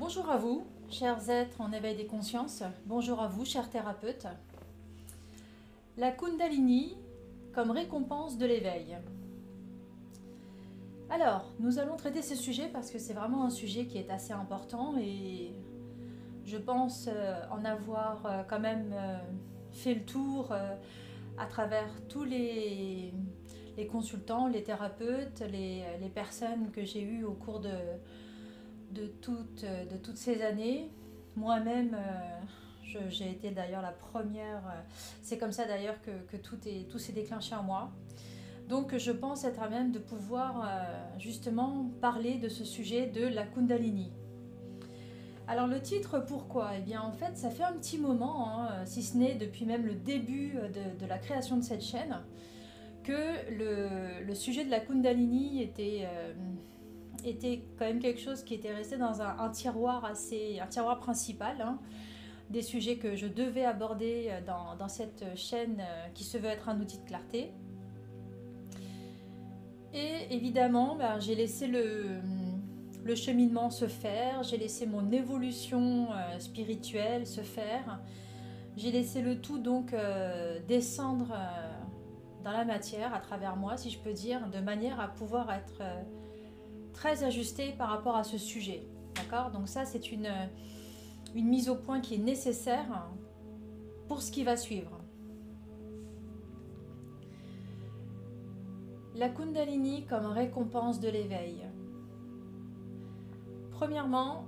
[0.00, 2.62] Bonjour à vous, chers êtres en éveil des consciences.
[2.86, 4.26] Bonjour à vous, chers thérapeutes.
[5.98, 6.96] La Kundalini
[7.52, 8.96] comme récompense de l'éveil.
[11.10, 14.32] Alors, nous allons traiter ce sujet parce que c'est vraiment un sujet qui est assez
[14.32, 15.52] important et
[16.46, 19.18] je pense euh, en avoir euh, quand même euh,
[19.70, 20.50] fait le tour
[21.36, 23.12] à travers tous les,
[23.92, 27.70] consultants, les thérapeutes, les personnes que j'ai eues au cours de,
[28.90, 30.90] de, toutes, de toutes ces années.
[31.36, 31.96] Moi-même,
[33.08, 34.62] j'ai été d'ailleurs la première.
[35.22, 37.90] C'est comme ça d'ailleurs que, que, tout s'est déclenché en moi.
[38.68, 40.68] Donc je pense être à même de pouvoir
[41.18, 44.12] justement parler de ce sujet de la Kundalini.
[45.50, 46.70] Alors le titre, pourquoi?
[46.78, 49.84] Eh bien en fait, ça fait un petit moment, hein, si ce n'est depuis même
[49.84, 50.54] le début
[51.00, 52.20] de, la création de cette chaîne,
[53.02, 56.32] que le, sujet de la Kundalini était, euh,
[57.24, 61.60] était quand même quelque chose qui était resté dans un, tiroir assez, un tiroir principal.
[61.60, 61.78] Hein,
[62.50, 64.40] des sujets que je devais aborder euh,
[64.76, 67.52] dans, cette chaîne euh, qui se veut être un outil de clarté.
[69.94, 72.20] Et évidemment, ben, j'ai laissé le,
[73.04, 78.00] le cheminement se faire, j'ai laissé mon évolution euh, spirituelle se faire,
[78.76, 79.94] j'ai laissé le tout donc
[80.68, 81.36] descendre
[82.44, 85.82] dans la matière à travers moi, si je peux dire, de manière à pouvoir être
[86.92, 88.82] très ajusté par rapport à ce sujet.
[89.14, 89.50] D'accord?
[89.50, 90.30] Donc ça, c'est une,
[91.34, 93.08] une mise au point qui est nécessaire
[94.08, 94.98] pour ce qui va suivre.
[99.14, 101.62] La Kundalini comme récompense de l'éveil.
[103.70, 104.46] Premièrement,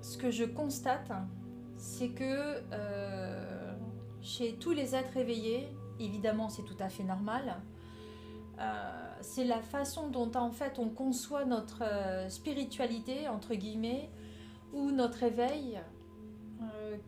[0.00, 1.10] ce que je constate,
[1.76, 3.74] c'est que euh,
[4.20, 7.56] chez tous les êtres éveillés, évidemment c'est tout à fait normal,
[8.58, 14.10] euh, c'est la façon dont en fait on conçoit notre euh, spiritualité, entre guillemets,
[14.72, 15.80] ou notre éveil,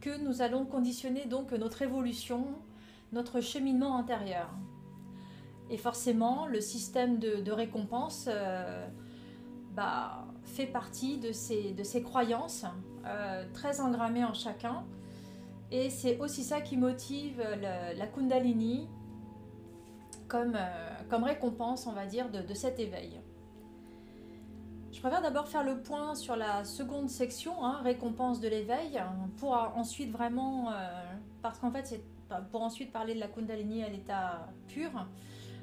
[0.00, 2.46] que nous allons conditionner donc notre évolution,
[3.12, 4.50] notre cheminement intérieur.
[5.70, 8.28] Et forcément, le système de, récompense
[9.74, 12.64] bah, fait partie de ces, de ces croyances
[13.06, 14.84] euh, très engrammées en chacun.
[15.70, 18.88] Et c'est aussi ça qui motive la Kundalini
[20.28, 23.20] comme, euh, comme récompense, on va dire, de, cet éveil.
[24.92, 29.00] Je préfère d'abord faire le point sur la seconde section, hein, récompense de l'éveil,
[29.38, 30.74] pour ensuite vraiment, euh,
[31.42, 32.02] parce qu'en fait, c'est
[32.50, 34.90] pour ensuite parler de la Kundalini à l'état pur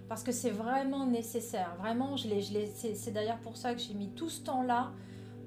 [0.08, 1.75] parce que c'est vraiment nécessaire.
[1.80, 2.28] Vraiment, je
[2.74, 4.92] c'est d'ailleurs pour ça que j'ai mis tout ce temps-là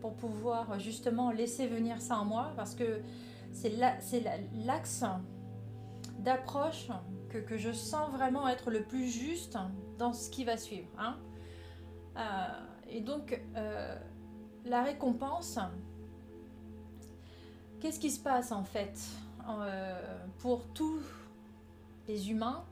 [0.01, 3.01] pour pouvoir justement laisser venir ça en moi, parce que
[3.53, 5.05] c'est l'axe
[6.19, 6.89] d'approche
[7.29, 9.57] que, je sens vraiment être le plus juste
[9.99, 10.89] dans ce qui va suivre.
[10.99, 11.17] Hein.
[12.17, 12.21] Euh,
[12.89, 13.97] et donc, euh,
[14.65, 15.59] la récompense,
[17.81, 18.99] qu'est-ce qui se passe en fait
[19.49, 21.03] euh, pour tous
[22.09, 22.65] les humains?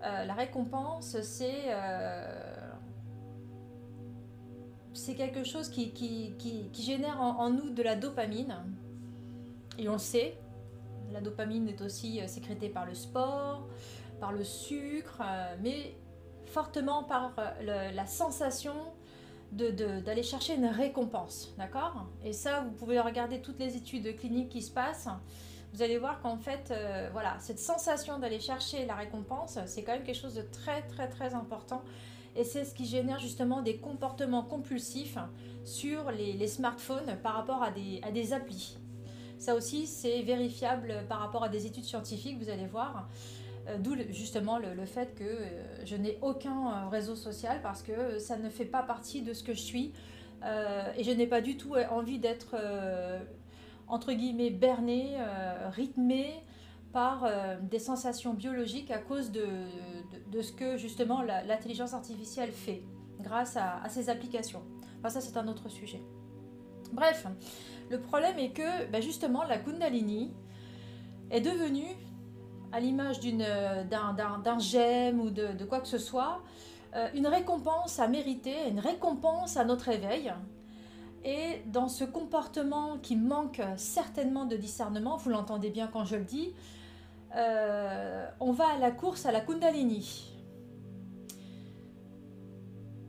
[0.00, 1.68] La récompense, c'est
[5.14, 6.34] quelque chose qui,
[6.74, 8.56] génère en, nous de la dopamine.
[9.78, 10.36] Et on le sait,
[11.12, 13.68] la dopamine est aussi euh, sécrétée par le sport,
[14.20, 15.20] par le sucre,
[15.60, 15.96] mais
[16.46, 17.32] fortement par
[17.64, 18.74] la sensation
[19.50, 21.54] d'aller chercher une récompense.
[21.58, 22.06] D'accord?
[22.24, 25.08] Et ça, vous pouvez regarder toutes les études cliniques qui se passent
[25.72, 29.92] vous allez voir qu'en fait, euh, voilà, cette sensation d'aller chercher la récompense, c'est quand
[29.92, 31.82] même quelque chose de très très très important.
[32.36, 35.18] Et c'est ce qui génère justement des comportements compulsifs
[35.64, 38.78] sur les, smartphones par rapport à des, à des applis.
[39.42, 43.08] Ça aussi, c'est vérifiable par rapport à des études scientifiques, vous allez voir.
[43.68, 48.36] Euh, d'où justement le, fait que euh, je n'ai aucun réseau social parce que ça
[48.36, 49.92] ne fait pas partie de ce que je suis.
[50.98, 52.56] et je n'ai pas du tout envie d'être
[53.92, 56.42] entre guillemets, berné, euh, rythmé
[56.92, 59.44] par euh, des sensations biologiques à cause de,
[60.40, 62.82] ce que justement l'intelligence artificielle fait
[63.20, 64.62] grâce à, ces applications.
[64.98, 66.00] Enfin, ça, c'est un autre sujet.
[66.92, 67.26] Bref,
[67.90, 70.30] le problème est que ben, justement la Kundalini
[71.30, 71.96] est devenue,
[72.72, 76.40] à l'image d'un gemme ou de, de, quoi que ce soit,
[76.94, 80.32] euh, une récompense à mériter, une récompense à notre éveil,
[81.24, 86.24] et dans ce comportement qui manque certainement de discernement, vous l'entendez bien quand je le
[86.24, 86.52] dis,
[87.36, 90.31] euh, on va à la course à la Kundalini.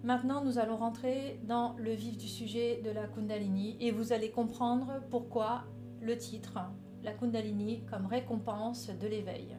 [0.03, 4.31] Maintenant, nous allons rentrer dans le vif du sujet de la Kundalini et vous allez
[4.31, 5.63] comprendre pourquoi
[6.01, 6.59] le titre,
[7.03, 9.57] la Kundalini comme récompense de l'éveil.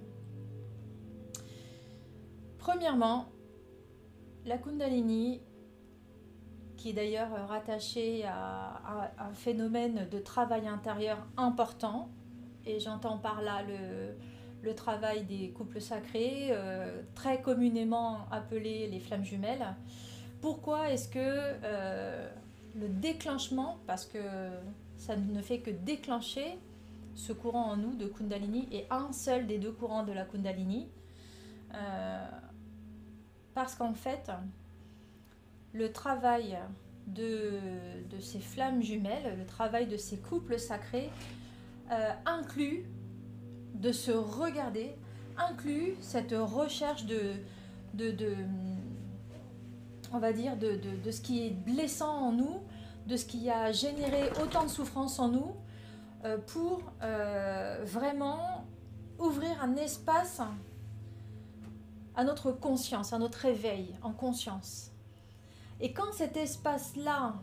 [2.59, 3.27] Premièrement,
[4.45, 5.41] la Kundalini
[6.77, 12.11] qui est d'ailleurs rattaché à, un phénomène de travail intérieur important.
[12.67, 13.63] Et j'entends par là
[14.63, 19.65] le, travail des couples sacrés, euh, très communément appelés les flammes jumelles.
[20.45, 22.29] Pourquoi est-ce que euh,
[22.75, 24.19] le déclenchement, parce que
[24.99, 26.59] ça ne fait que déclencher
[27.15, 30.91] ce courant en nous de Kundalini et un seul des deux courants de la Kundalini,
[31.73, 32.29] euh,
[33.55, 34.31] parce qu'en fait,
[35.73, 36.59] le travail
[37.07, 37.59] de,
[38.21, 41.09] ces flammes jumelles, le travail de ces couples sacrés,
[41.91, 42.85] euh, inclut
[43.77, 44.95] de se regarder,
[45.39, 47.33] inclut cette recherche de,
[47.95, 48.15] de,
[50.15, 52.61] on va dire, de, ce qui est blessant en nous,
[53.07, 55.57] de ce qui a généré autant de souffrance en nous,
[56.25, 58.65] euh, pour euh, vraiment
[59.19, 60.41] ouvrir un espace
[62.15, 64.93] à notre conscience, à notre réveil en conscience.
[65.81, 67.35] Et quand cet espace-là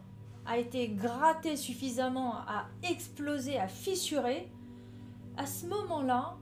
[0.45, 4.49] a été gratté suffisamment, à exploser, à fissurer,
[5.35, 6.37] à ce moment-là,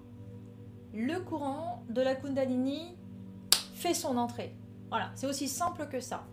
[0.93, 2.95] le courant de la Kundalini
[3.73, 4.55] fait son entrée.
[4.89, 6.25] Voilà, c'est aussi simple que ça.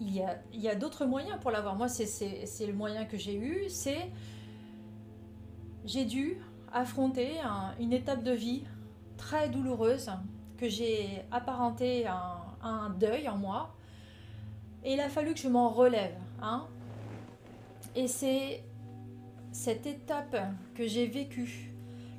[0.00, 1.74] Il y a, d'autres moyens pour l'avoir.
[1.74, 4.10] Moi, c'est le moyen que j'ai eu, c'est
[5.86, 6.38] j'ai dû
[6.72, 7.40] affronter
[7.80, 8.64] une étape de vie
[9.16, 10.10] très douloureuse
[10.58, 13.74] que j'ai apparentée à un, deuil en moi.
[14.84, 16.16] Et il a fallu que je m'en relève.
[16.42, 16.66] Hein.
[17.94, 18.62] Et c'est
[19.52, 20.36] cette étape
[20.74, 21.72] que j'ai vécue,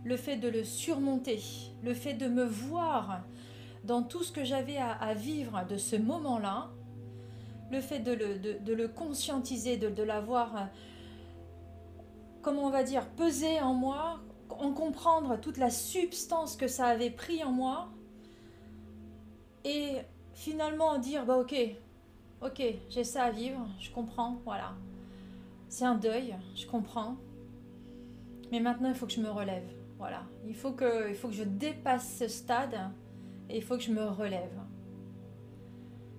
[0.03, 1.41] le fait de le surmonter,
[1.83, 3.21] le fait de me voir
[3.88, 6.69] dans tout ce que j'avais à, vivre de ce moment-là,
[7.72, 8.12] le fait de
[8.74, 10.68] le, conscientiser, de, l'avoir,
[12.42, 14.19] comment on va dire, peser en moi,
[14.50, 17.88] en comprendre toute la substance que ça avait pris en moi,
[19.63, 20.00] et
[20.34, 21.56] finalement dire, bah ok,
[22.42, 24.74] ok, j'ai ça à vivre, je comprends, voilà.
[25.69, 27.16] C'est un deuil, je comprends.
[28.51, 29.66] Mais maintenant, il faut que je me relève.
[29.98, 30.24] Voilà.
[30.45, 32.80] Il faut que, il faut que je dépasse ce stade
[33.55, 34.59] il faut que je me relève.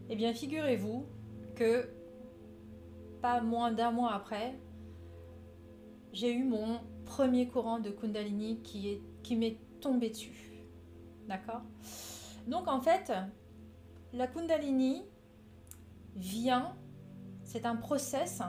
[0.08, 1.06] Eh bien, figurez-vous
[1.54, 1.88] que
[3.20, 4.58] pas moins d'un mois après,
[6.12, 10.64] j'ai eu mon premier courant de Kundalini qui est qui m'est tombé dessus.
[11.28, 11.62] D'accord?
[12.46, 13.12] Donc en fait,
[14.12, 15.04] la Kundalini
[16.16, 16.74] vient,
[17.44, 18.42] c'est un process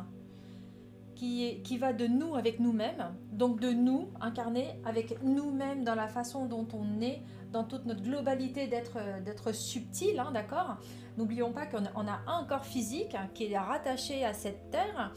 [1.20, 6.46] qui, va de nous avec nous-mêmes, donc de nous incarnés avec nous-mêmes dans la façon
[6.46, 7.22] dont on est,
[7.52, 10.78] dans toute notre globalité d'être subtil, hein, d'accord?
[11.18, 15.14] N'oublions pas qu'on a un corps physique qui est rattaché à cette terre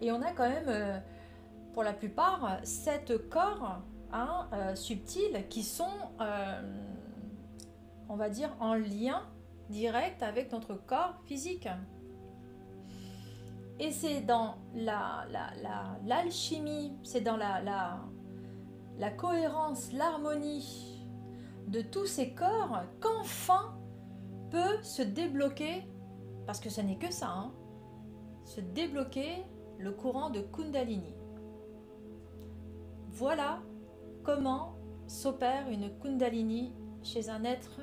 [0.00, 0.98] et on a quand même, euh,
[1.74, 5.84] pour la plupart, sept corps hein, euh, subtils qui sont,
[6.22, 6.62] euh,
[8.08, 9.22] on va dire, en lien
[9.68, 11.68] direct avec notre corps physique.
[13.82, 14.54] Et c'est dans
[16.04, 17.98] l'alchimie, la, c'est dans la, la,
[18.96, 21.04] la cohérence, l'harmonie
[21.66, 23.76] de tous ces corps qu'enfin
[24.52, 25.82] peut se débloquer,
[26.46, 27.52] parce que ce n'est que ça, hein,
[28.44, 29.44] se débloquer
[29.80, 31.16] le courant de Kundalini.
[33.08, 33.58] Voilà
[34.22, 34.76] comment
[35.08, 37.80] s'opère une Kundalini chez un être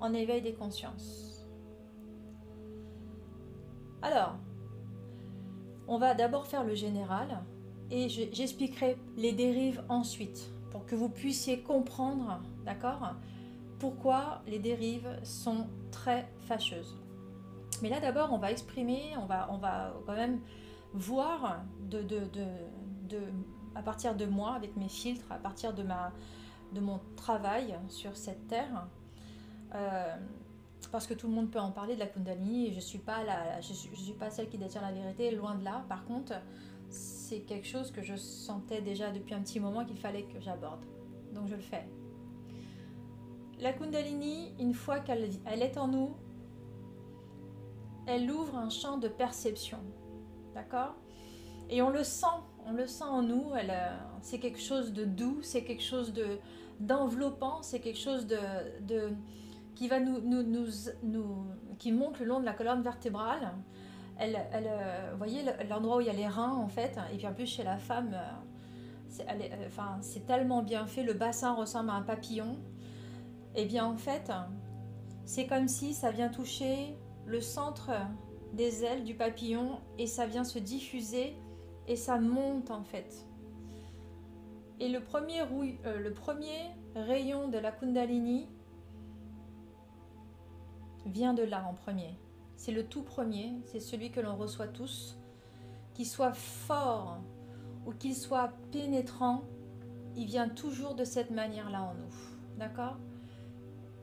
[0.00, 1.46] en éveil des consciences.
[4.02, 4.34] Alors,
[5.90, 7.42] on va d'abord faire le général
[7.90, 13.16] et j'expliquerai les dérives ensuite pour que vous puissiez comprendre, d'accord,
[13.80, 16.96] pourquoi les dérives sont très fâcheuses.
[17.82, 20.40] Mais là d'abord, on va exprimer, on va, on va quand même
[20.94, 21.60] voir
[23.74, 26.12] à partir de moi, avec mes filtres, à partir de, ma,
[26.72, 28.86] de mon travail sur cette terre,
[29.74, 30.16] euh,
[30.88, 32.98] parce que tout le monde peut en parler de la Kundalini et je ne suis,
[32.98, 33.24] pas
[33.60, 35.84] je suis, pas celle qui détient la vérité, loin de là.
[35.88, 36.32] Par contre,
[36.88, 40.84] c'est quelque chose que je sentais déjà depuis un petit moment qu'il fallait que j'aborde.
[41.32, 41.86] Donc je le fais.
[43.60, 46.16] La Kundalini, une fois qu'elle elle est en nous,
[48.06, 49.78] elle ouvre un champ de perception.
[50.54, 50.94] D'accord?
[51.68, 52.26] Et on le sent,
[52.66, 53.52] on le sent en nous.
[53.52, 56.38] Euh, c'est quelque chose de doux, c'est quelque chose de
[56.80, 58.38] d'enveloppant, c'est quelque chose de,
[58.80, 59.10] de
[59.80, 60.66] qui va nous, nous,
[61.02, 61.46] nous,
[61.78, 63.54] qui monte le long de la colonne vertébrale.
[64.18, 67.16] Elle, elle euh, vous voyez l'endroit où il y a les reins en fait, et
[67.16, 68.30] puis en plus chez la femme, euh,
[69.08, 72.58] c'est, euh, enfin, tellement bien fait, le bassin ressemble à un papillon.
[73.54, 74.30] Et eh bien en fait,
[75.24, 76.94] c'est comme si ça vient toucher
[77.24, 77.90] le centre
[78.52, 81.38] des ailes du papillon et ça vient se diffuser
[81.88, 83.26] et ça monte en fait.
[84.78, 85.40] Et le premier,
[85.84, 88.46] le premier rayon de la Kundalini,
[91.06, 92.18] vient de là en premier.
[92.56, 95.16] c'est le tout premier, c'est celui que l'on reçoit tous,
[95.94, 97.22] qu'il soit fort
[97.86, 99.44] ou qu'il soit pénétrant,
[100.14, 102.14] il vient toujours de cette manière-là en nous.
[102.58, 102.98] D'accord?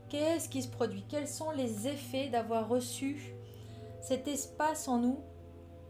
[0.08, 1.04] Qu'est-ce qui se produit?
[1.08, 3.32] Quels sont les effets d'avoir reçu
[4.00, 5.20] cet espace en nous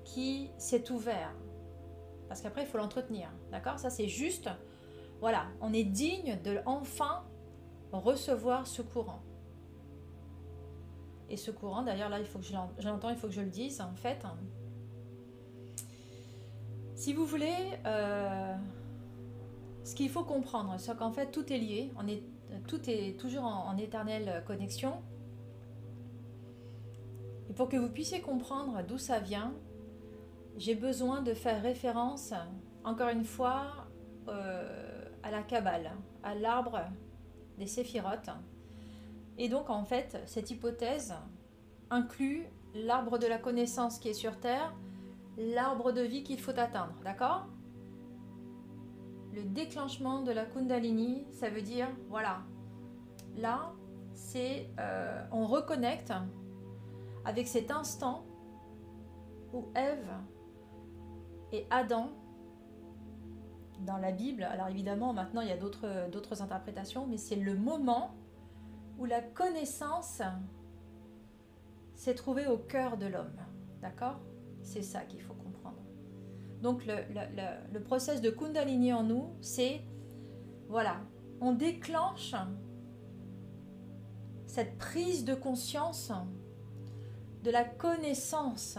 [0.05, 1.35] qui s'est ouvert?
[2.29, 3.31] Parce qu'après, il faut l'entretenir.
[3.51, 3.79] D'accord?
[3.79, 4.51] Ça, c'est juste,
[5.21, 7.25] voilà, on est digne de enfin
[7.93, 9.23] recevoir ce courant.
[11.31, 12.55] Et ce courant, d'ailleurs, là, il faut que je
[12.89, 14.25] l'entends, il faut que je le dise, en fait.
[16.99, 17.55] Si vous voulez,
[17.87, 18.57] euh,
[19.85, 21.93] ce qu'il faut comprendre, c'est qu'en fait, tout est lié.
[21.97, 22.25] On est,
[22.67, 24.95] tout est toujours en, éternelle connexion.
[27.49, 29.55] Et pour que vous puissiez comprendre d'où ça vient,
[30.57, 32.35] j'ai besoin de faire référence,
[32.85, 33.87] encore une fois,
[34.29, 35.93] euh, à la Kabbale,
[36.25, 36.81] à l'arbre
[37.59, 38.31] des séphirotes.
[39.39, 41.15] Et donc, en fait, cette hypothèse
[41.91, 44.75] inclut l'arbre de la connaissance qui est sur Terre,
[45.37, 47.47] l'arbre de vie qu'il faut atteindre, d'accord?
[49.33, 52.43] Le déclenchement de la Kundalini, ça veut dire, voilà,
[53.37, 53.73] là,
[54.15, 56.13] c'est, euh, on reconnecte
[57.25, 58.25] avec cet instant
[59.53, 60.11] où Ève
[61.53, 62.11] et Adam,
[63.81, 67.55] dans la Bible, alors évidemment maintenant il y a d'autres, d'autres interprétations, mais c'est le
[67.55, 68.17] moment
[68.99, 70.21] où la connaissance
[71.95, 73.37] s'est trouvée au cœur de l'homme.
[73.81, 74.21] D'accord?
[74.63, 75.79] C'est ça qu'il faut comprendre.
[76.63, 79.81] Donc le, le, de Kundalini en nous, c'est,
[80.69, 81.01] voilà,
[81.41, 82.35] on déclenche
[84.47, 86.13] cette prise de conscience
[87.45, 88.79] de la connaissance.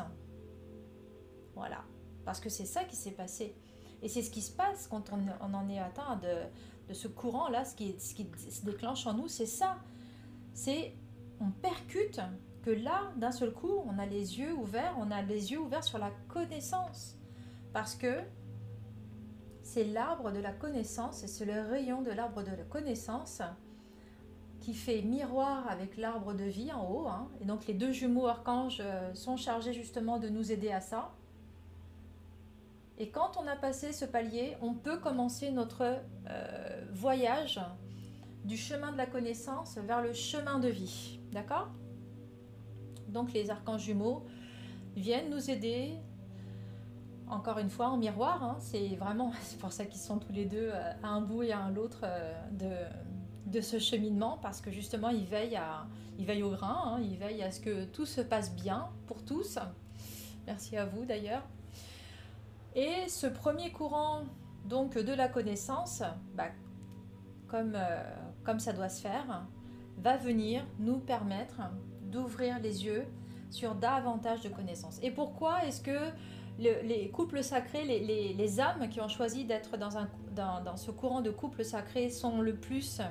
[1.55, 1.83] Voilà,
[2.25, 3.55] parce que c'est ça qui s'est passé.
[4.01, 7.75] Et c'est ce qui se passe quand on, en est atteint de, ce courant-là, ce
[7.75, 9.77] qui se déclenche en nous, c'est ça
[10.59, 10.93] c'est
[11.39, 12.19] on percute
[12.63, 15.85] que là, d'un seul coup, on a les yeux ouverts, on a les yeux ouverts
[15.85, 17.17] sur la connaissance.
[17.71, 18.19] Parce que
[19.63, 23.41] c'est l'arbre de la connaissance, et c'est le rayon de l'arbre de la connaissance
[24.59, 27.07] qui fait miroir avec l'arbre de vie en haut.
[27.07, 27.29] Hein.
[27.39, 31.13] Et donc les deux jumeaux archanges euh, sont chargés justement de nous aider à ça.
[32.97, 37.61] Et quand on a passé ce palier, on peut commencer notre euh, voyage
[38.45, 41.19] du chemin de la connaissance vers le chemin de vie.
[41.31, 41.69] D'accord?
[43.07, 44.25] Donc les archanges jumeaux
[44.95, 45.93] viennent nous aider,
[47.27, 48.57] encore une fois en miroir, hein.
[48.59, 51.69] c'est vraiment, pour ça qu'ils sont tous les deux euh, à un bout et à
[51.69, 56.51] l'autre euh, de, de ce cheminement, parce que justement ils veillent, à, ils veillent au
[56.51, 56.99] grain, hein.
[57.01, 59.57] ils veillent à ce que tout se passe bien pour tous.
[60.45, 61.43] Merci à vous d'ailleurs.
[62.75, 64.23] Et ce premier courant
[64.65, 66.03] donc de la connaissance,
[66.35, 66.49] bah,
[67.47, 68.03] comme, euh,
[68.43, 69.45] comme ça doit se faire,
[69.97, 71.61] va venir nous permettre
[72.03, 73.05] d'ouvrir les yeux
[73.51, 74.99] sur davantage de connaissances.
[75.01, 76.11] Et pourquoi est-ce que
[76.59, 82.09] les couples sacrés, les, âmes qui ont choisi d'être dans, ce courant de couples sacrés
[82.09, 83.01] sont le plus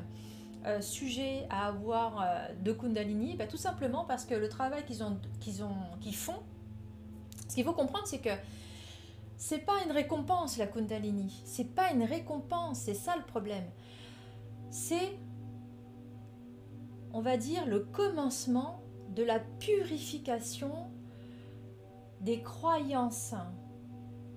[0.67, 3.37] euh, sujets à avoir euh, de Kundalini?
[3.37, 5.05] Ben, Tout simplement parce que le travail qu'ils
[5.41, 6.43] qu'ils ont, qu'ils font,
[7.49, 8.31] ce qu'il faut comprendre, c'est que
[9.37, 11.43] c'est pas une récompense la Kundalini.
[11.45, 13.65] C'est pas une récompense, c'est ça le problème
[14.71, 15.19] c'est,
[17.13, 18.83] on va dire, le commencement
[19.15, 20.73] de la purification
[22.21, 23.35] des croyances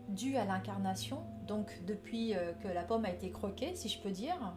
[0.09, 4.11] dues à l'incarnation, donc depuis euh, que la pomme a été croquée, si je peux
[4.11, 4.55] dire,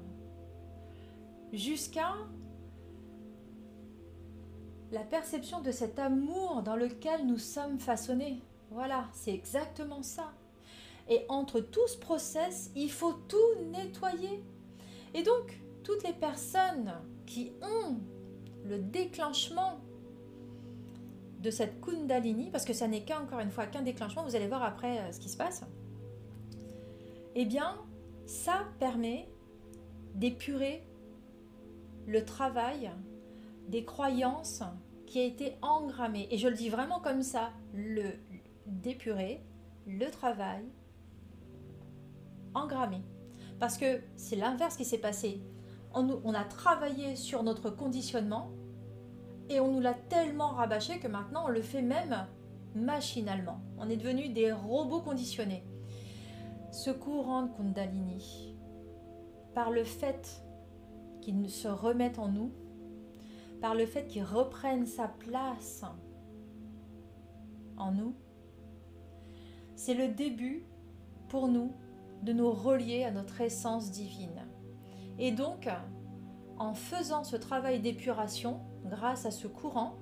[1.52, 2.12] jusqu'à
[4.92, 8.40] la perception de cet amour dans lequel nous sommes façonnés.
[8.70, 10.32] Voilà, c'est exactement ça.
[11.08, 14.42] Et entre tout ce process, il faut tout nettoyer.
[15.14, 16.92] Et donc, toutes les personnes
[17.26, 17.98] qui ont
[18.64, 19.80] le déclenchement
[21.40, 24.62] de cette kundalini, parce que ça n'est qu'encore une fois qu'un déclenchement, vous allez voir
[24.62, 25.62] après euh, ce qui se passe,
[27.34, 27.76] eh bien,
[28.26, 29.28] ça permet
[30.14, 30.82] d'épurer
[32.06, 32.90] le travail
[33.68, 34.62] des croyances
[35.06, 36.28] qui a été engrammé.
[36.30, 38.12] Et je le dis vraiment comme ça, le
[38.66, 39.42] d'épurer
[39.86, 40.64] le travail
[42.54, 43.02] engrammé.
[43.58, 45.40] Parce que c'est l'inverse qui s'est passé
[45.94, 48.50] on, a travaillé sur notre conditionnement
[49.48, 52.26] et on nous l'a tellement rabâché que maintenant on le fait même
[52.74, 53.60] machinalement.
[53.78, 55.64] On est devenu des robots conditionnés.
[56.72, 58.56] Ce courant de Kundalini,
[59.54, 60.42] par le fait
[61.20, 62.52] qu'il se remette en nous,
[63.60, 65.84] par le fait qu'il reprenne sa place
[67.76, 68.14] en nous,
[69.76, 70.66] c'est le début
[71.28, 71.72] pour nous
[72.22, 74.44] de nous relier à notre essence divine.
[75.18, 75.68] Et donc,
[76.58, 79.96] en faisant ce travail d'épuration, grâce à ce courant,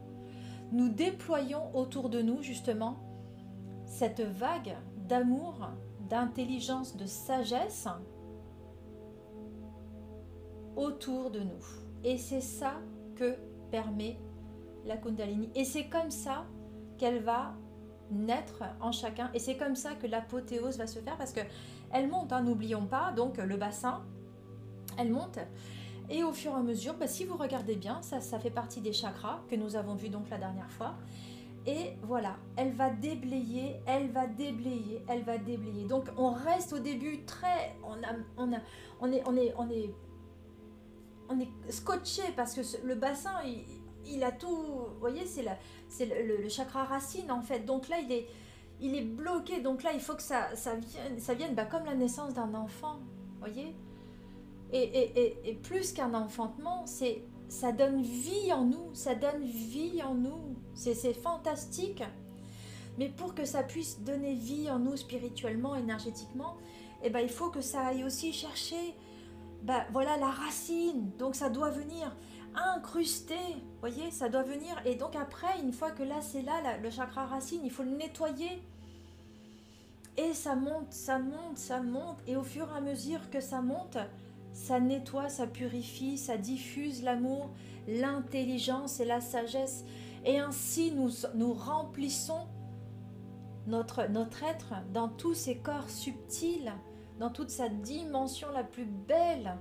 [0.73, 2.97] nous déployons autour de nous justement
[3.85, 4.75] cette vague
[5.09, 5.69] d'amour,
[6.09, 7.89] d'intelligence, de sagesse
[10.77, 11.65] autour de nous.
[12.05, 12.75] Et c'est ça
[13.17, 13.37] que
[13.71, 14.19] permet
[14.85, 15.51] la Kundalini.
[15.55, 16.47] Et c'est comme ça
[16.99, 17.55] qu'elle va
[18.11, 19.31] naître en chacun.
[19.35, 21.41] Et c'est comme ça que l'apothéose va se faire parce que
[21.93, 24.03] elle monte, hein, n'oublions pas, donc le bassin,
[24.99, 25.39] elle monte.
[26.11, 28.81] Et au fur et à mesure, bah, si vous regardez bien, ça, ça fait partie
[28.81, 30.95] des chakras que nous avons vus donc la dernière fois.
[31.65, 35.85] Et voilà, elle va déblayer, elle va déblayer, elle va déblayer.
[35.87, 38.59] Donc on reste au début très, on a, on a,
[39.01, 39.95] on est, on est, on est,
[41.29, 43.35] on est scotché parce que le bassin,
[44.05, 45.45] il, a tout, vous voyez, c'est
[45.89, 47.61] c'est le, chakra racine en fait.
[47.61, 48.27] Donc là, il est,
[48.81, 49.61] il est bloqué.
[49.61, 52.55] Donc là, il faut que ça, ça vienne, ça vienne bah, comme la naissance d'un
[52.55, 52.99] enfant,
[53.39, 53.77] voyez.
[54.73, 60.57] Et, plus qu'un enfantement, c'est ça donne vie en nous, ça donne vie en nous.
[60.75, 62.03] C'est fantastique.
[62.99, 66.57] Mais pour que ça puisse donner vie en nous spirituellement, énergétiquement,
[67.03, 68.95] eh ben, il faut que ça aille aussi chercher
[69.63, 71.11] ben, voilà, la racine.
[71.19, 72.15] Donc ça doit venir
[72.55, 74.81] incruster, voyez, ça doit venir.
[74.85, 77.91] Et donc après, une fois que là c'est là, le chakra racine, il faut le
[77.91, 78.63] nettoyer.
[80.17, 82.19] Et ça monte, ça monte, ça monte.
[82.27, 83.97] Et au fur et à mesure que ça monte,
[84.53, 87.51] ça nettoie, ça purifie, ça diffuse l'amour,
[87.89, 89.85] l'intelligence et la sagesse.
[90.25, 92.47] Et ainsi nous, nous remplissons
[93.67, 96.73] notre, notre être dans tous ses corps subtils,
[97.19, 99.57] dans toute sa dimension la plus belle.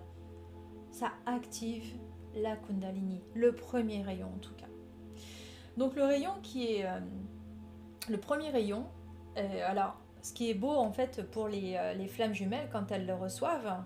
[0.91, 1.95] Ça active
[2.35, 4.67] la Kundalini, le premier rayon en tout cas.
[5.77, 6.99] Donc le rayon qui est euh,
[8.09, 8.85] le premier rayon,
[9.37, 12.91] euh, alors ce qui est beau en fait pour les, euh, les flammes jumelles quand
[12.91, 13.83] elles le reçoivent,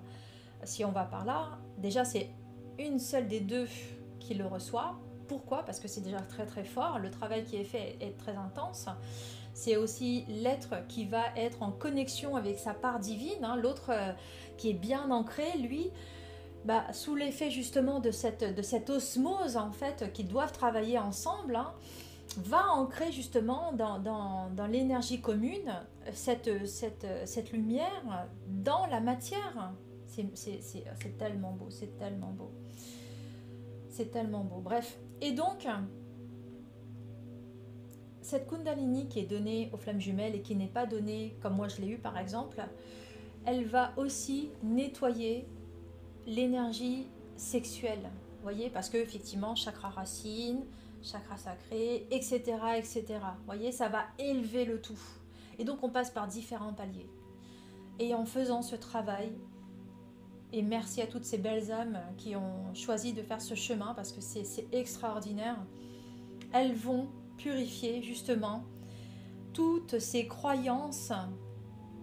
[0.63, 2.29] si on va par là, déjà c'est
[2.79, 3.67] une seule des deux
[4.19, 4.95] qui le reçoit.
[5.27, 5.63] Pourquoi?
[5.63, 8.87] Parce que c'est déjà très très fort, le travail qui est fait est très intense.
[9.53, 13.55] C'est aussi l'être qui va être en connexion avec sa part divine, hein.
[13.55, 14.11] l'autre euh,
[14.57, 15.91] qui est bien ancré, lui,
[16.65, 21.55] bah, sous l'effet justement de cette, de cette osmose en fait, qui doivent travailler ensemble,
[21.55, 21.73] hein,
[22.37, 25.73] va ancrer justement dans, dans, dans l'énergie commune
[26.11, 29.71] cette, cette, cette lumière dans la matière.
[30.15, 32.51] C'est tellement beau, c'est tellement beau.
[33.89, 34.59] C'est tellement beau.
[34.59, 34.97] Bref.
[35.21, 35.67] Et donc,
[38.21, 41.67] cette Kundalini qui est donnée aux flammes jumelles et qui n'est pas donnée comme moi
[41.67, 42.61] je l'ai eu par exemple,
[43.45, 45.47] elle va aussi nettoyer
[46.25, 48.09] l'énergie sexuelle.
[48.41, 50.65] Voyez Parce que effectivement, chakra racine,
[51.01, 52.41] chakra sacré, etc.
[52.77, 53.03] etc.
[53.45, 54.99] Voyez, ça va élever le tout.
[55.59, 57.09] Et donc on passe par différents paliers.
[57.99, 59.31] Et en faisant ce travail,
[60.53, 64.11] et merci à toutes ces belles âmes qui ont choisi de faire ce chemin parce
[64.11, 65.57] que c'est extraordinaire.
[66.53, 68.63] Elles vont purifier justement
[69.53, 71.11] toutes ces croyances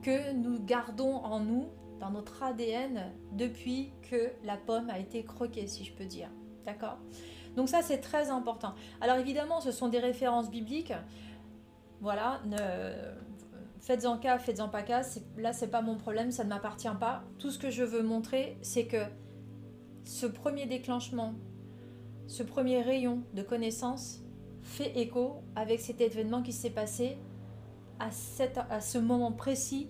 [0.02, 1.68] que nous gardons en nous,
[2.00, 6.28] dans notre ADN, depuis que la pomme a été croquée, si je peux dire.
[6.66, 6.98] D'accord?
[7.56, 8.74] Donc ça, c'est très important.
[9.00, 10.92] Alors évidemment, ce sont des références bibliques.
[12.00, 12.40] Voilà,
[13.82, 15.02] faites-en cas, faites-en pas cas,
[15.36, 17.24] là c'est pas mon problème, ça ne m'appartient pas.
[17.38, 19.04] Tout ce que je veux montrer, c'est que
[20.04, 21.34] ce premier déclenchement,
[22.28, 24.20] ce premier rayon de connaissance
[24.62, 27.18] fait écho avec cet événement qui s'est passé
[27.98, 29.88] à, ce moment précis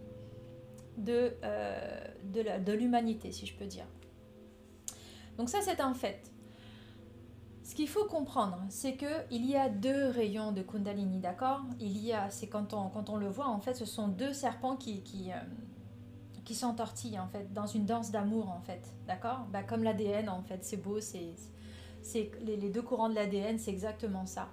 [0.98, 3.86] de, euh, de l'humanité, si je peux dire.
[5.38, 6.31] Donc ça c'est un fait.
[7.64, 11.62] Ce qu'il faut comprendre, c'est qu'il y a deux rayons de Kundalini, d'accord?
[11.78, 14.32] Il y a, c'est quand on, quand on le voit, en fait, ce sont deux
[14.32, 15.36] serpents qui, qui, euh,
[16.54, 19.46] s'entortillent, en fait, dans une danse d'amour, en fait, d'accord?
[19.52, 21.34] Bah, Comme l'ADN, en fait, c'est beau, c'est,
[22.02, 24.48] c'est les, les, deux courants de l'ADN, c'est exactement ça.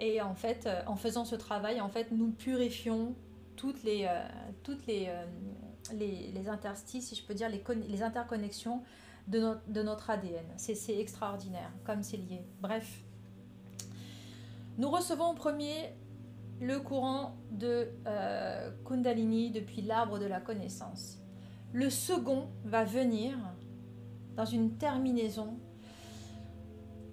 [0.00, 3.14] Et en fait, euh, en faisant ce travail, en fait, nous purifions
[3.56, 4.26] toutes les, euh,
[4.62, 5.10] toutes les,
[5.92, 8.82] les, les, interstices, si je peux dire, les, les interconnexions
[9.26, 10.44] de, notre ADN.
[10.56, 12.44] C'est extraordinaire, comme c'est lié.
[12.60, 13.02] Bref.
[14.78, 15.94] Nous recevons en premier
[16.60, 21.18] le courant de euh, Kundalini depuis l'arbre de la connaissance.
[21.72, 23.36] Le second va venir
[24.36, 25.58] dans une terminaison.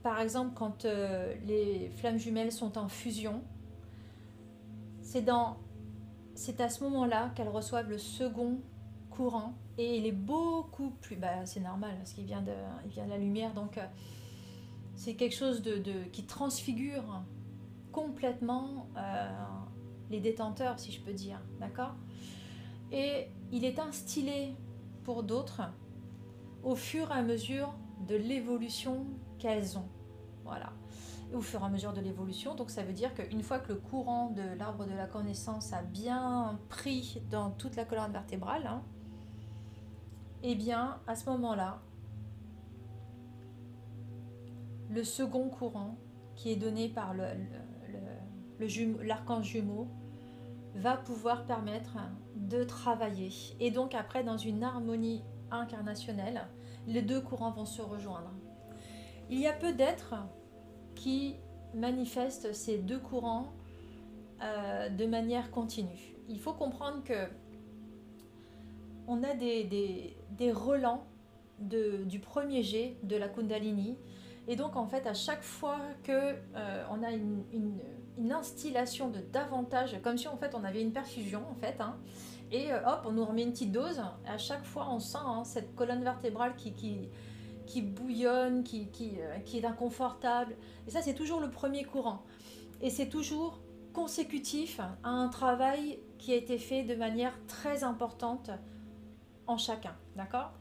[0.02, 3.42] Par exemple, quand euh, les flammes jumelles sont en fusion,
[5.02, 5.58] c'est dans
[6.36, 8.60] c'est à ce moment-là qu'elles reçoivent le second
[9.14, 11.16] courant et il est beaucoup plus.
[11.16, 12.52] Bah, c'est normal parce qu'il vient, de,
[12.86, 13.86] il vient de la lumière, donc euh,
[14.96, 17.24] c'est quelque chose de, de, qui transfigure
[17.92, 19.30] complètement euh,
[20.10, 21.96] les détenteurs, si je peux dire, d'accord?
[22.92, 24.56] Et il est instillé
[25.04, 25.62] pour d'autres
[26.64, 27.74] au fur et à mesure
[28.08, 29.06] de l'évolution
[29.40, 29.90] qu'elles ont.
[30.44, 30.72] Voilà.
[31.34, 32.54] au fur et à mesure de l'évolution.
[32.56, 35.82] Donc ça veut dire qu'une fois que le courant de l'arbre de la connaissance a
[35.82, 38.84] bien pris dans toute la colonne vertébrale, hein,
[40.44, 41.82] eh bien à ce moment-là,
[44.90, 45.98] le second courant
[46.36, 47.26] qui est donné par le,
[49.04, 49.88] l'archange jumeau
[50.76, 51.98] va pouvoir permettre
[52.36, 53.32] de travailler.
[53.60, 56.48] Et donc après, dans une harmonie incarnationnelle,
[56.88, 58.32] les deux courants vont se rejoindre.
[59.30, 60.16] Il y a peu d'êtres
[60.96, 61.36] qui
[61.74, 63.54] manifestent ces deux courants
[64.42, 66.16] euh, de manière continue.
[66.28, 67.28] Il faut comprendre que
[69.08, 71.06] on a des, des, relents
[71.60, 73.98] de, du premier jet de la Kundalini.
[74.48, 77.44] Et donc, en fait, à chaque fois que euh, a une,
[78.18, 81.98] une, instillation de davantage, comme si en fait on avait une perfusion, en fait, hein,
[82.52, 84.02] et euh, hop, on nous remet une petite dose.
[84.28, 87.10] À chaque fois, on sent hein, cette colonne vertébrale qui, qui,
[87.66, 90.56] qui bouillonne, qui, qui, euh, qui est inconfortable.
[90.88, 92.24] Et ça, c'est toujours le premier courant.
[92.82, 93.60] Et c'est toujours
[93.94, 98.52] consécutif à un travail qui a été fait de manière très importante
[99.48, 100.52] en chacun, d'accord?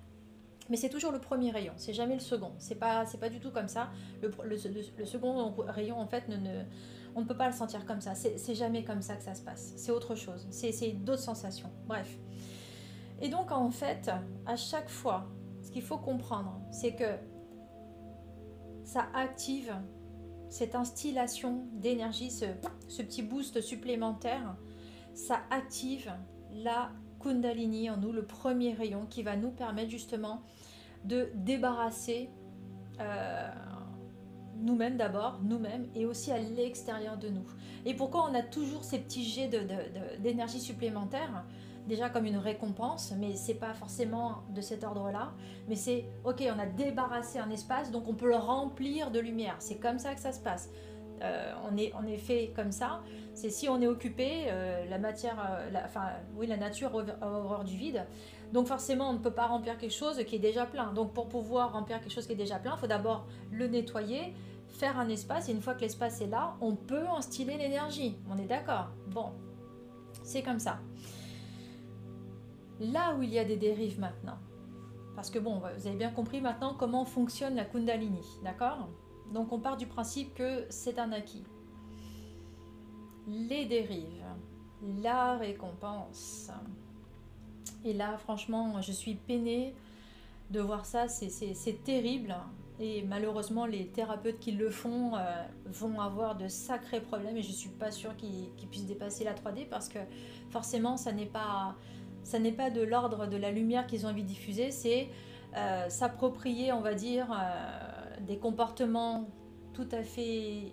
[0.70, 2.52] Mais c'est toujours le premier rayon, c'est jamais le second.
[2.58, 3.90] C'est pas, c'est pas du tout comme ça.
[4.22, 6.62] Le, second rayon, en fait, ne,
[7.14, 8.14] on ne peut pas le sentir comme ça.
[8.14, 9.72] C'est jamais comme ça que ça se passe.
[9.76, 10.46] C'est autre chose.
[10.50, 11.70] C'est d'autres sensations.
[11.86, 12.16] Bref.
[13.20, 14.10] Et donc, en fait,
[14.46, 15.26] à chaque fois
[15.72, 17.16] qu'il faut comprendre, c'est que
[18.84, 19.74] ça active
[20.48, 22.44] cette instillation d'énergie, ce,
[23.02, 24.54] petit boost supplémentaire,
[25.14, 26.12] ça active
[26.54, 30.42] la Kundalini en nous, le premier rayon qui va nous permettre justement
[31.04, 32.30] de débarrasser
[33.00, 33.48] euh,
[34.56, 37.44] nous-mêmes d'abord, nous-mêmes, et aussi à l'extérieur de nous.
[37.84, 39.50] Et pourquoi on a toujours ces petits jets
[40.20, 41.44] d'énergie de, supplémentaire?
[41.88, 45.32] Déjà comme une récompense, mais c'est pas forcément de cet ordre-là.
[45.68, 49.56] Mais c'est ok, on a débarrassé un espace, donc on peut le remplir de lumière.
[49.58, 50.70] C'est comme ça que ça se passe.
[51.20, 53.02] Euh, on, est, on est fait comme ça.
[53.34, 57.26] C'est si on est occupé, euh, la matière, euh, la, enfin oui, la nature a
[57.26, 58.06] horreur du vide.
[58.52, 60.92] Donc forcément, on ne peut pas remplir quelque chose qui est déjà plein.
[60.92, 64.34] Donc pour pouvoir remplir quelque chose qui est déjà plein, il faut d'abord le nettoyer,
[64.68, 65.48] faire un espace.
[65.48, 68.16] Et une fois que l'espace est là, on peut instiller l'énergie.
[68.30, 68.88] On est d'accord?
[69.08, 69.30] Bon,
[70.22, 70.78] c'est comme ça
[72.82, 74.38] là où il y a des dérives maintenant.
[75.14, 78.88] Parce que bon, vous avez bien compris maintenant comment fonctionne la Kundalini, d'accord?
[79.32, 81.44] Donc on part du principe que c'est un acquis.
[83.26, 84.24] Les dérives,
[85.02, 86.50] la récompense.
[87.84, 89.74] Et là, franchement, je suis peinée
[90.50, 92.36] de voir ça, c'est terrible.
[92.80, 95.20] Et malheureusement, les thérapeutes qui le font euh,
[95.66, 99.34] vont avoir de sacrés problèmes et je ne suis pas sûre qu'ils puissent dépasser la
[99.34, 99.98] 3D parce que
[100.50, 101.76] forcément, ça n'est pas
[102.24, 105.08] de l'ordre de la lumière qu'ils ont envie de diffuser, c'est
[105.56, 107.91] euh, s'approprier, on va dire, euh,
[108.26, 109.28] des comportements
[109.72, 110.72] tout à fait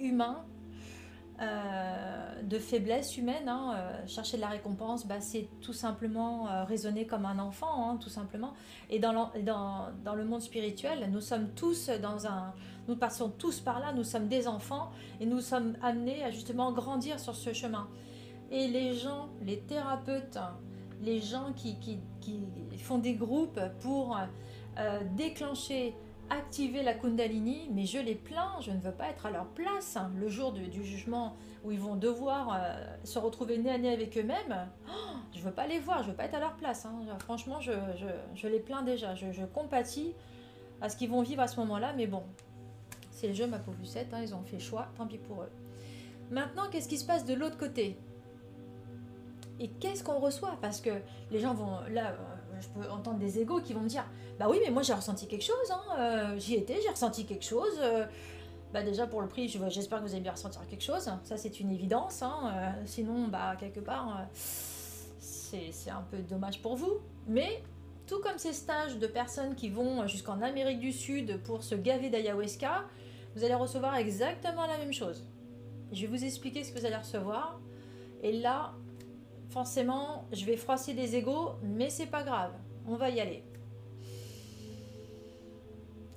[0.00, 0.44] humains,
[1.40, 3.48] euh, de faiblesse humaine.
[3.48, 3.74] Hein,
[4.06, 8.54] chercher de la récompense, bah, c'est tout simplement raisonner comme un enfant, hein, tout simplement.
[8.90, 12.54] Et dans, dans, dans, le monde spirituel, nous sommes tous dans un...
[12.88, 16.72] Nous passons tous par là, nous sommes des enfants et nous sommes amenés à justement
[16.72, 17.86] grandir sur ce chemin.
[18.50, 20.38] Et les gens, les thérapeutes,
[21.02, 21.76] les gens qui,
[22.78, 24.16] font des groupes pour
[24.78, 25.94] euh, déclencher,
[26.30, 29.96] activer la Kundalini, mais je les plains, je ne veux pas être à leur place
[30.16, 34.16] le jour du jugement où ils vont devoir euh, se retrouver nez à nez avec
[34.16, 34.68] eux-mêmes.
[34.86, 36.86] Je oh, je veux pas les voir, je veux pas être à leur place.
[36.86, 37.00] Hein.
[37.20, 37.72] Franchement, je,
[38.46, 40.14] les plains déjà, je, compatis
[40.80, 42.22] à ce qu'ils vont vivre à ce moment-là, mais bon,
[43.10, 44.20] c'est le jeu, ma pauvre Lucette, hein.
[44.22, 45.50] ils ont fait choix, tant pis pour eux.
[46.30, 47.96] Maintenant, qu'est-ce qui se passe de l'autre côté?
[49.60, 50.56] Et qu'est-ce qu'on reçoit?
[50.60, 50.90] Parce que
[51.32, 51.80] les gens vont.
[51.90, 52.14] Là,
[52.60, 54.04] je peux entendre des égaux qui vont me dire
[54.38, 57.44] Bah oui, mais moi j'ai ressenti quelque chose, hein, euh, j'y étais, j'ai ressenti quelque
[57.44, 57.78] chose.
[57.80, 58.06] Euh.
[58.72, 61.10] bah déjà pour le prix, j'espère que vous avez bien ressenti quelque chose.
[61.22, 62.22] Ça, c'est une évidence.
[62.22, 64.26] Hein, sinon, bah quelque part,
[65.20, 66.98] c'est un peu dommage pour vous.
[67.26, 67.62] Mais
[68.06, 72.10] tout comme ces stages de personnes qui vont jusqu'en Amérique du Sud pour se gaver
[72.10, 72.84] d'ayahuasca,
[73.34, 75.24] vous allez recevoir exactement la même chose.
[75.92, 77.60] Je vais vous expliquer ce que vous allez recevoir.
[78.22, 78.74] Et là,
[79.50, 82.52] forcément, je vais froisser des égaux, mais c'est pas grave,
[82.86, 83.44] on va y aller.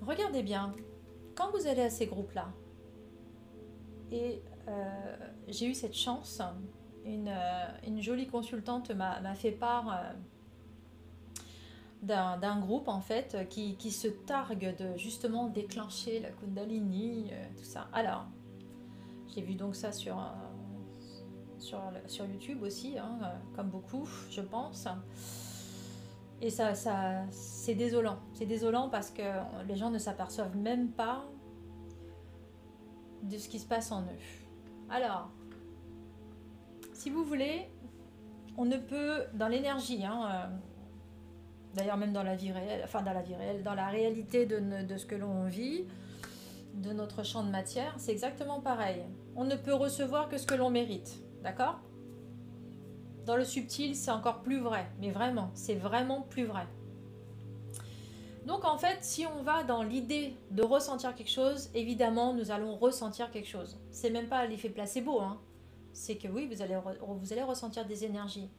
[0.01, 0.73] Regardez bien,
[1.35, 2.49] quand vous allez à ces groupes-là,
[4.11, 5.15] et euh,
[5.47, 6.41] j'ai eu cette chance,
[7.05, 10.15] une, euh, jolie consultante m'a fait part
[12.03, 17.63] euh, d'un groupe en fait qui, qui, se targue de justement déclencher la Kundalini, tout
[17.63, 17.87] ça.
[17.93, 18.25] Alors,
[19.33, 20.17] j'ai vu donc ça sur
[21.61, 24.87] sur, sur YouTube aussi, hein, euh, comme beaucoup, je pense.
[26.41, 28.17] Et ça, ça c'est désolant.
[28.33, 29.21] C'est désolant parce que
[29.67, 31.23] les gens ne s'aperçoivent même pas
[33.23, 34.23] de ce qui se passe en eux.
[34.89, 35.29] Alors,
[36.93, 37.69] si vous voulez,
[38.57, 40.47] on ne peut, dans l'énergie, hein, euh,
[41.75, 44.83] d'ailleurs même dans la vie réelle, enfin dans la vie réelle, dans la réalité de,
[44.83, 45.85] de ce que l'on vit,
[46.73, 49.03] de notre champ de matière, c'est exactement pareil.
[49.35, 51.79] On ne peut recevoir que ce que l'on mérite, d'accord?
[53.25, 56.65] Dans le subtil, c'est encore plus vrai, mais vraiment, c'est vraiment plus vrai.
[58.45, 62.75] Donc en fait, si on va dans l'idée de ressentir quelque chose, évidemment, nous allons
[62.75, 63.77] ressentir quelque chose.
[63.91, 65.39] C'est même pas l'effet placebo, hein.
[65.93, 68.49] c'est que oui, vous allez, vous allez ressentir des énergies.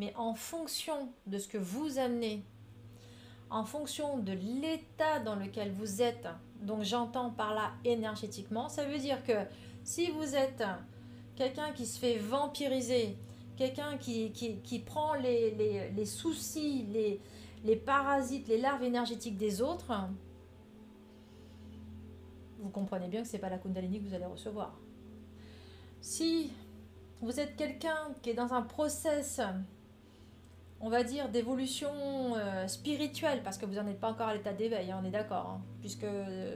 [0.00, 2.44] Mais en fonction de ce que vous amenez,
[3.50, 6.26] en fonction de l'état dans lequel vous êtes,
[6.62, 9.34] donc j'entends par là énergétiquement, ça veut dire que
[9.84, 10.64] si vous êtes
[11.36, 13.16] quelqu'un qui se fait vampiriser,
[13.56, 16.86] quelqu'un qui, prend les, les, soucis,
[17.64, 19.92] les, parasites, les larves énergétiques des autres,
[22.58, 24.78] vous comprenez bien que ce n'est pas la Kundalini que vous allez recevoir.
[26.00, 26.52] Si
[27.20, 29.40] vous êtes quelqu'un qui est dans un process,
[30.80, 31.90] on va dire, d'évolution
[32.36, 35.12] euh, spirituelle, parce que vous n'en êtes pas encore à l'état d'éveil, hein, on est
[35.12, 36.06] d'accord, hein, puisque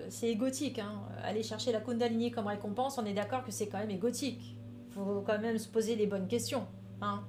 [0.08, 0.78] c'est égotique.
[0.80, 1.02] Hein.
[1.22, 4.56] aller chercher la Kundalini comme récompense, on est d'accord que c'est quand même égotique.
[4.96, 6.66] Faut quand même se poser les bonnes questions.
[7.02, 7.22] Hein.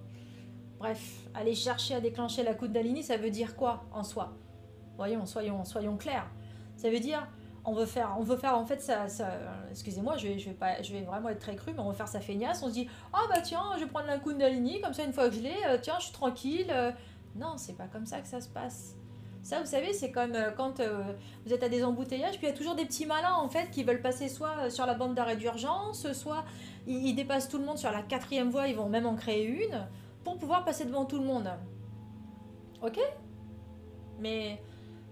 [0.80, 4.38] Bref, aller chercher à déclencher la Kundalini, ça veut dire quoi en soi?
[4.96, 6.30] Voyons, soyons, soyons clairs.
[6.78, 7.28] Ça veut dire,
[7.66, 9.08] on veut faire, on veut faire en fait ça,
[9.70, 12.08] excusez-moi, je vais, je vais je vais vraiment être très cru, mais on veut faire
[12.08, 12.64] sa feignasse.
[12.64, 15.28] On se dit, ah bah tiens, je vais prendre la Kundalini, comme ça une fois
[15.28, 16.68] que je l'ai, euh, tiens, je suis tranquille.
[16.70, 16.94] Euh.
[17.36, 18.96] non, c'est pas comme ça que ça se passe.
[19.48, 20.82] Ça, vous savez, c'est comme euh, quand
[21.46, 23.72] vous êtes à des embouteillages, puis il y a toujours des petits malins en fait
[23.72, 26.44] qui veulent passer soit sur la bande d'arrêt d'urgence, soit
[26.86, 29.46] ils, ils, dépassent tout le monde sur la quatrième voie, ils vont même en créer
[29.46, 29.88] une
[30.26, 31.50] pour pouvoir passer devant tout le monde.
[32.82, 33.00] Ok?
[34.20, 34.62] Mais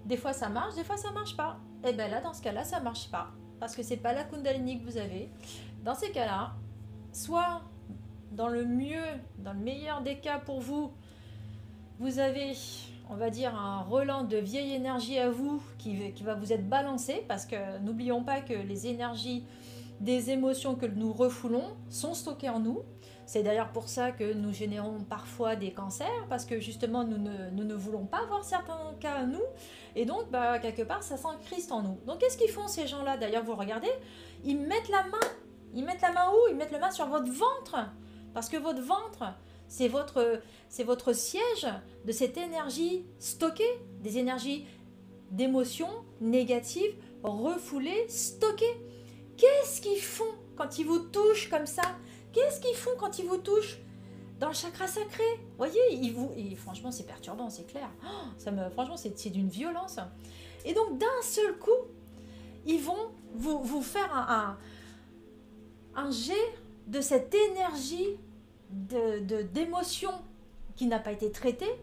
[0.03, 1.57] des fois ça marche, des fois ça marche pas.
[1.85, 3.29] Et eh bien là, dans ce cas-là, ça marche pas.
[3.61, 5.29] Parce que c'est pas la Kundalini que vous avez.
[5.81, 6.55] Dans ces cas-là,
[7.13, 7.61] soit
[8.33, 9.05] dans le mieux,
[9.37, 10.91] dans le meilleur des cas pour vous,
[11.99, 12.51] vous avez,
[13.09, 17.23] on va dire, un relan de vieille énergie à vous qui, va vous être balancé.
[17.27, 19.45] Parce que n'oublions pas que les énergies
[19.99, 22.81] des émotions que nous refoulons sont stockées en nous.
[23.25, 27.49] C'est d'ailleurs pour ça que nous générons parfois des cancers, parce que justement nous ne,
[27.51, 29.41] nous ne voulons pas voir certains cas à nous,
[29.95, 31.97] et donc bah, quelque part ça s'encriste en nous.
[32.05, 33.17] Donc qu'est-ce qu'ils font ces gens-là?
[33.17, 33.89] D'ailleurs vous regardez,
[34.43, 35.27] ils mettent la main,
[35.73, 36.51] ils mettent la main où?
[36.51, 37.77] Ils mettent la main sur votre ventre,
[38.35, 39.33] parce que votre ventre,
[39.67, 41.67] c'est votre, siège
[42.06, 44.65] de cette énergie stockée, des énergies
[45.32, 48.78] d'émotions négatives, refoulées, stockées.
[49.38, 51.84] Qu'est-ce qu'ils font quand ils vous touchent comme ça?
[52.32, 53.80] Qu'est-ce qu'ils font quand ils vous touchent?
[54.39, 55.23] Dans le chakra sacré
[55.58, 57.89] voyez, ils vous, et franchement, c'est perturbant, c'est clair.
[58.04, 59.97] Oh, ça me, franchement, c'est d'une violence.
[60.65, 61.71] Et donc, d'un seul coup,
[62.65, 64.58] ils vont vous, vous faire un,
[65.95, 66.34] un, jet
[66.88, 68.17] de cette énergie
[69.53, 71.73] d'émotion de, qui n'a pas été traitée.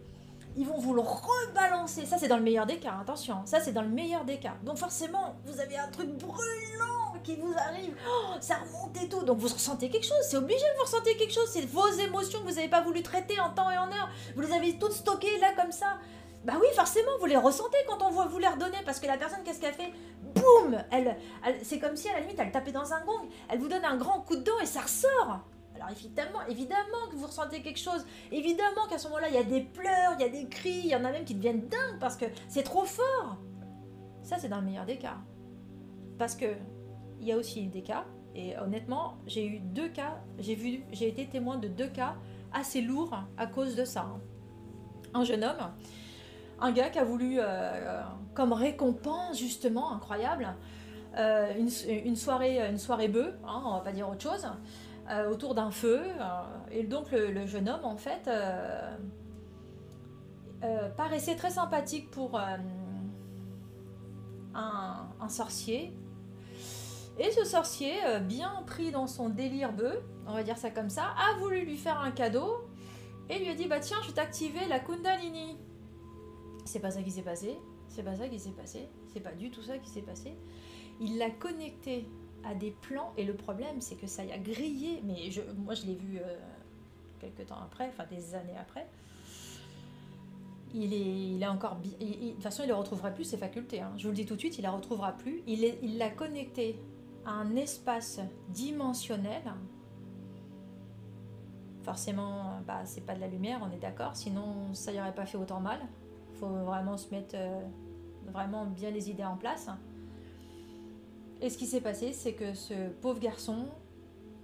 [0.57, 2.05] Ils vont vous le rebalancer.
[2.05, 3.37] Ça, c'est dans le meilleur des cas, attention.
[3.47, 4.55] Ça, c'est dans le meilleur des cas.
[4.65, 9.23] Donc, forcément, vous avez un truc brûlant qui vous arrive, oh, ça remonte et tout.
[9.23, 11.49] Donc vous ressentez quelque chose, c'est obligé de vous ressentir quelque chose.
[11.51, 14.09] C'est vos émotions que vous n'avez pas voulu traiter en temps et en heure.
[14.35, 15.99] Vous les avez toutes stockées là comme ça.
[16.45, 19.45] Bah oui, forcément, vous les ressentez quand on vous les redonner parce que la personne,
[19.45, 19.93] qu'est-ce qu'elle fait?
[20.35, 21.17] Boum elle,
[21.63, 23.29] C'est comme si à la limite, elle tapait dans un gong.
[23.49, 25.41] Elle vous donne un grand coup de dent et ça ressort.
[25.83, 28.05] Alors évidemment, évidemment que vous ressentez quelque chose.
[28.31, 30.87] Évidemment qu'à ce moment-là, il y a des pleurs, il y a des cris, il
[30.87, 33.39] y en a même qui deviennent dingues parce que c'est trop fort.
[34.23, 35.17] Ça, c'est dans le meilleur des cas.
[36.19, 36.47] Parce que
[37.21, 38.05] il y a aussi des cas.
[38.35, 42.15] Et honnêtement, j'ai eu deux cas, j'ai vu, j'ai été témoin de deux cas
[42.53, 44.07] assez lourds à cause de ça.
[45.13, 45.73] Un jeune homme,
[46.61, 48.03] un gars qui a voulu, euh,
[48.35, 50.55] comme récompense justement incroyable,
[51.19, 54.47] euh, une, soirée, une soirée bœuf, hein, on va pas dire autre chose,
[55.13, 56.01] euh, autour d'un feu.
[56.71, 58.29] et donc le, jeune homme, en fait,
[60.97, 62.61] paraissait très sympathique pour un,
[64.55, 65.93] un sorcier
[67.19, 70.89] et ce sorcier, euh, bien pris dans son délire bœuf, on va dire ça comme
[70.89, 72.65] ça, a voulu lui faire un cadeau
[73.29, 75.59] et lui a dit Bah tiens, je vais t'activer la Kundalini.
[76.65, 79.51] C'est pas ça qui s'est passé, c'est pas ça qui s'est passé, c'est pas du
[79.51, 80.37] tout ça qui s'est passé.
[81.01, 82.09] Il l'a connecté
[82.45, 85.87] à des plans et le problème c'est que ça y a grillé, mais moi je
[85.87, 86.37] l'ai vu euh,
[87.21, 88.87] quelques temps après, enfin des années après.
[90.75, 91.77] Il est, il est encore.
[91.77, 93.83] de toute façon, il ne retrouvera plus ses facultés.
[93.83, 93.93] Hein.
[93.99, 95.43] Je vous le dis tout de suite, il ne la retrouvera plus.
[95.47, 96.81] Il l'a connecté
[97.27, 99.43] un espace dimensionnel.
[101.83, 105.27] Forcément, bah, c'est pas de la lumière, on est d'accord, sinon ça y aurait pas
[105.27, 105.81] fait autant mal.
[106.33, 107.61] Il faut vraiment se mettre euh,
[108.27, 109.69] vraiment bien les idées en place.
[111.43, 113.67] Et ce qui s'est passé, c'est que ce pauvre garçon,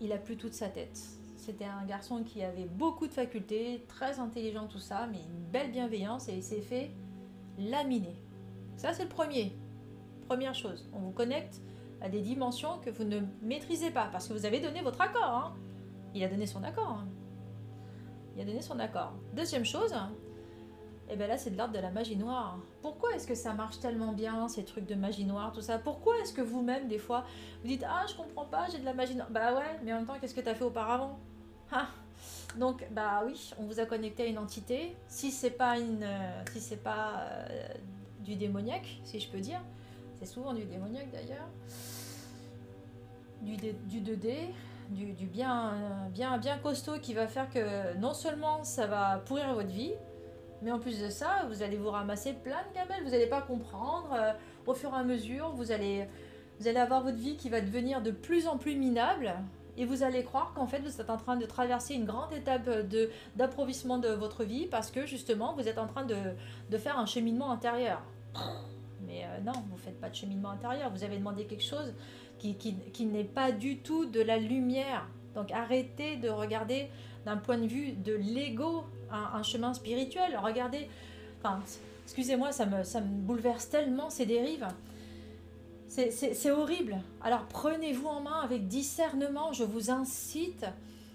[0.00, 1.00] il a plus toute sa tête.
[1.36, 5.70] C'était un garçon qui avait beaucoup de facultés, très intelligent, tout ça, mais une belle
[5.70, 6.90] bienveillance et il s'est fait
[7.56, 8.16] laminer.
[8.76, 9.52] Ça, c'est le premier.
[10.26, 11.60] Première chose, on vous connecte
[12.00, 15.22] à des dimensions que vous ne maîtrisez pas parce que vous avez donné votre accord.
[15.22, 15.54] Hein.
[16.14, 16.98] Il a donné son accord.
[17.00, 17.08] Hein.
[18.34, 19.12] Il a donné son accord.
[19.34, 19.94] Deuxième chose,
[21.08, 22.58] et eh bien là c'est de l'ordre de la magie noire.
[22.82, 25.78] Pourquoi est-ce que ça marche tellement bien ces trucs de magie noire, tout ça?
[25.78, 27.24] Pourquoi est-ce que vous-même des fois
[27.62, 29.96] vous dites ah je comprends pas, j'ai de la magie noire Bah ouais, mais en
[29.96, 31.18] même temps qu'est-ce que tu as fait auparavant?
[31.72, 31.86] Ah.
[32.58, 34.96] Donc bah oui, on vous a connecté à une entité.
[35.06, 37.68] Si c'est pas une, euh, si c'est pas euh,
[38.20, 39.60] du démoniaque, si je peux dire,
[40.18, 41.48] c'est souvent du démoniaque d'ailleurs,
[43.40, 44.50] du, du 2D,
[44.90, 49.54] du, du, bien, bien, bien costaud qui va faire que non seulement ça va pourrir
[49.54, 49.92] votre vie,
[50.62, 53.42] mais en plus de ça, vous allez vous ramasser plein de gamelles, vous n'allez pas
[53.42, 54.10] comprendre.
[54.12, 54.32] Euh,
[54.66, 56.06] au fur et à mesure, vous allez,
[56.58, 59.32] vous allez avoir votre vie qui va devenir de plus en plus minable.
[59.76, 62.68] Et vous allez croire qu'en fait, vous êtes en train de traverser une grande étape
[63.36, 66.16] d'approvissement de, votre vie parce que justement, vous êtes en train de,
[66.68, 68.02] de faire un cheminement intérieur.
[69.06, 70.90] Mais euh, non, vous ne faites pas de cheminement intérieur.
[70.90, 71.94] Vous avez demandé quelque chose
[72.38, 75.06] qui, qui, qui n'est pas du tout de la lumière.
[75.34, 76.90] Donc arrêtez de regarder
[77.24, 80.38] d'un point de vue de l'ego un, chemin spirituel.
[80.42, 80.88] Regardez,
[82.04, 84.66] excusez-moi, ça me, ça me bouleverse tellement ces dérives.
[85.88, 86.96] C'est horrible.
[87.22, 89.52] Alors prenez-vous en main avec discernement.
[89.52, 90.66] Je vous incite,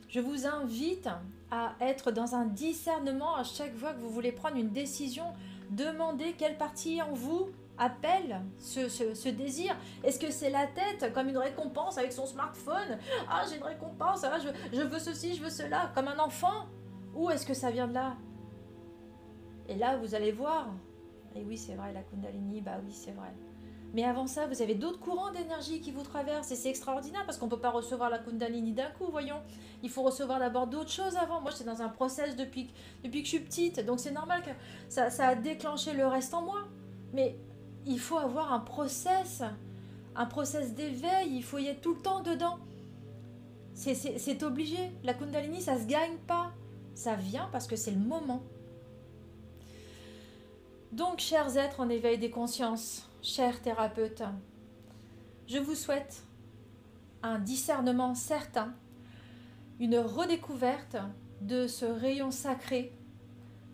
[0.10, 1.08] je vous invite
[1.52, 5.26] à être dans un discernement à chaque fois que vous voulez prendre une décision.
[5.70, 11.30] Demandez quelle partie en vous appelle ce, ce, désir Est-ce que c'est la tête comme
[11.30, 12.98] une récompense avec son smartphone?
[13.30, 16.68] Ah, j'ai une récompense, ah, je, je veux ceci, je veux cela, comme un enfant
[17.16, 18.16] où est-ce que ça vient de là?
[19.70, 20.70] Et là, vous allez voir.
[21.36, 23.34] Et oui, c'est vrai, la Kundalini, bah oui, c'est vrai.
[23.94, 27.38] Mais avant ça, vous avez d'autres courants d'énergie qui vous traversent et c'est extraordinaire parce
[27.38, 29.40] qu'on ne peut pas recevoir la Kundalini d'un coup, voyons.
[29.84, 31.42] Il faut recevoir d'abord d'autres choses avant.
[31.42, 32.68] Moi, j'étais dans un process depuis,
[33.04, 34.50] que je suis petite, donc c'est normal que
[34.90, 36.68] ça, ça a déclenché le reste en moi.
[37.14, 37.38] Mais
[37.86, 39.44] il faut avoir un process,
[40.16, 42.58] un process d'éveil, il faut y être tout le temps dedans.
[43.76, 44.92] C'est obligé.
[45.04, 46.52] La Kundalini, ça se gagne pas.
[46.94, 48.44] Ça vient parce que c'est le moment.
[50.92, 54.24] Donc, chers êtres en éveil des consciences, chers thérapeutes,
[55.48, 56.24] je vous souhaite
[57.24, 58.74] un discernement certain,
[59.80, 60.98] une redécouverte
[61.42, 62.94] de ce rayon sacré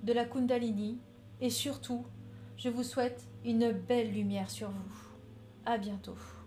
[0.04, 0.98] de la Kundalini
[1.42, 2.06] et surtout,
[2.58, 4.96] je vous souhaite une belle lumière sur vous.
[5.66, 6.39] À bientôt.